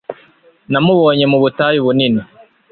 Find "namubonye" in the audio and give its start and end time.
0.71-1.25